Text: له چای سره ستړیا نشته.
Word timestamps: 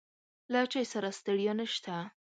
له 0.51 0.59
چای 0.71 0.85
سره 0.93 1.09
ستړیا 1.19 1.53
نشته. 1.59 1.95